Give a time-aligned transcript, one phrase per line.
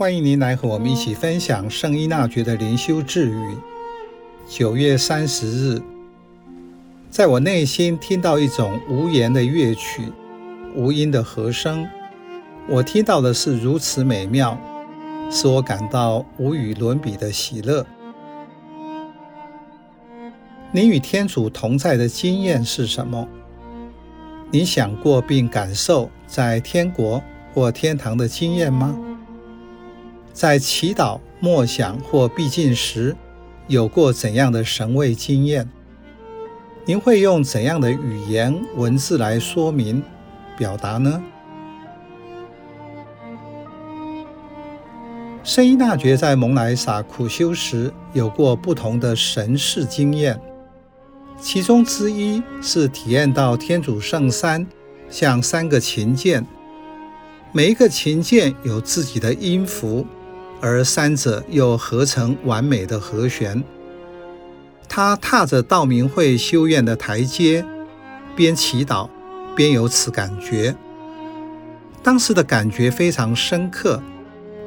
[0.00, 3.58] 欢迎您来和我们一起分享圣依纳爵的灵修智语。
[4.48, 5.82] 九月三十日，
[7.10, 10.10] 在我内心听到一种无言的乐曲，
[10.74, 11.86] 无音的和声。
[12.66, 14.58] 我听到的是如此美妙，
[15.30, 17.84] 使我感到无与伦比的喜乐。
[20.72, 23.28] 你与天主同在的经验是什么？
[24.50, 27.22] 你想过并感受在天国
[27.52, 28.98] 或天堂的经验吗？
[30.32, 33.16] 在祈祷、默想或闭经时，
[33.66, 35.68] 有过怎样的神位经验？
[36.86, 40.02] 您会用怎样的语言、文字来说明、
[40.56, 41.22] 表达呢？
[45.42, 50.40] 圣依大觉在蒙莱撒苦修时，有过不同的神事经验。
[51.40, 54.66] 其中之一是体验到天主圣三
[55.08, 56.46] 像三个琴键，
[57.52, 60.06] 每一个琴键有自己的音符，
[60.60, 63.62] 而三者又合成完美的和弦。
[64.88, 67.64] 他踏着道明会修院的台阶，
[68.34, 69.08] 边祈祷
[69.54, 70.74] 边有此感觉。
[72.02, 74.02] 当时的感觉非常深刻，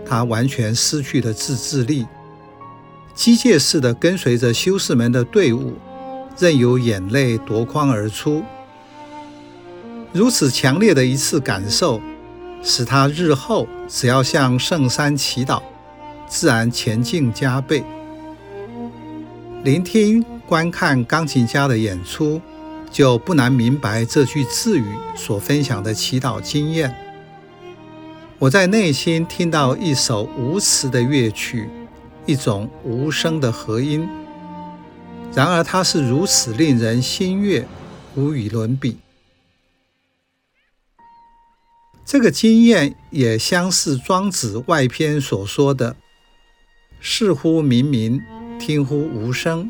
[0.06, 2.06] 他完全失去了自制力，
[3.14, 5.74] 机械式的跟随着修士们的队伍。
[6.40, 8.44] 任由眼泪夺眶而出，
[10.12, 12.02] 如此强烈的一次感受，
[12.64, 15.62] 使他日后只要向圣山祈祷，
[16.28, 17.84] 自然前进加倍。
[19.64, 22.42] 聆听、观看钢琴家的演出，
[22.92, 24.86] 就不难明白这句字语
[25.16, 26.94] 所分享的祈祷经验。
[28.40, 31.70] 我在内心听到一首无词的乐曲，
[32.26, 34.08] 一种无声的和音。
[35.34, 37.66] 然而，它是如此令人心悦，
[38.16, 38.98] 无与伦比。
[42.06, 45.96] 这个经验也相似庄子外篇所说的
[47.06, 48.22] ：“视乎冥冥，
[48.58, 49.70] 听乎无声。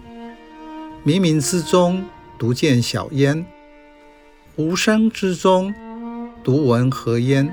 [1.04, 2.06] 冥冥之中，
[2.38, 3.44] 独见小烟；
[4.56, 5.74] 无声之中，
[6.44, 7.52] 独闻和烟。”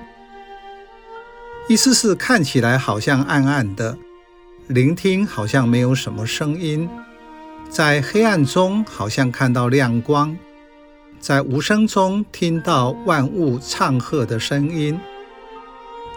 [1.67, 3.97] 意思是看起来好像暗暗的，
[4.67, 6.87] 聆听好像没有什么声音。
[7.71, 10.37] 在黑暗中，好像看到亮光；
[11.19, 15.01] 在无声中，听到万物唱和的声音。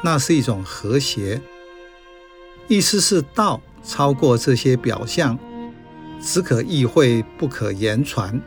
[0.01, 1.40] 那是一种和谐。
[2.68, 5.38] 意思是道超过这些表象，
[6.22, 8.41] 只可意会，不可言传。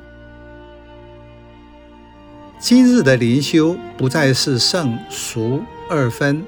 [2.59, 6.45] 今日的灵修不再是圣俗二分，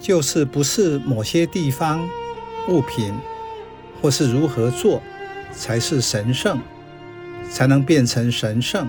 [0.00, 2.08] 就是不是某些地方
[2.68, 3.12] 物品。
[4.02, 5.02] 或是如何做
[5.50, 6.60] 才是神圣，
[7.50, 8.86] 才能变成神圣？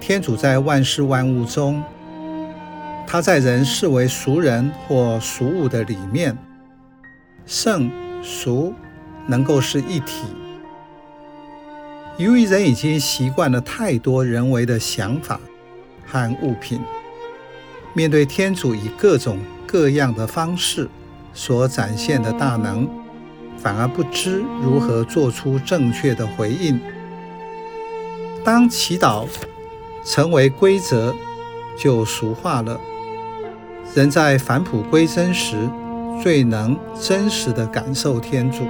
[0.00, 1.84] 天主在万事万物中，
[3.10, 6.36] 他在人视为俗人或俗物的里面，
[7.46, 7.90] 圣
[8.22, 8.74] 俗
[9.26, 10.26] 能够是一体。
[12.18, 15.40] 由于人已经习惯了太多人为的想法
[16.06, 16.82] 和物品，
[17.94, 20.86] 面对天主以各种各样的方式
[21.32, 22.86] 所展现的大能。
[23.56, 26.78] 反而不知如何做出正确的回应。
[28.44, 29.26] 当祈祷
[30.04, 31.12] 成为规则，
[31.76, 32.78] 就俗化了。
[33.94, 35.56] 人在返璞归真时，
[36.22, 38.64] 最能真实的感受天主。